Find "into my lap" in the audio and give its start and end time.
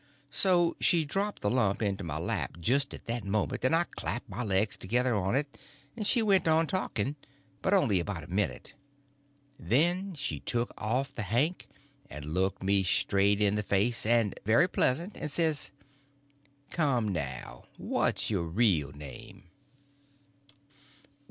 1.83-2.57